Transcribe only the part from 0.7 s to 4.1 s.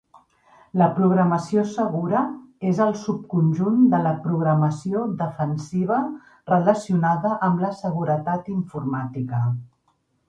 La programació segura és el subconjunt de